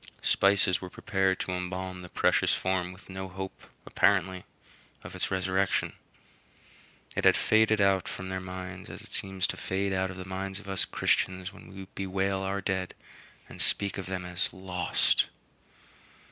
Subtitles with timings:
[0.23, 4.45] Spices were prepared to embalm the precious form with no hope, apparently,
[5.03, 5.93] of its resurrection.
[7.15, 10.25] It had faded out from their minds as it seems to fade out of the
[10.25, 12.95] minds of us Christians when we bewail our dead
[13.47, 15.27] and speak of them as "lost."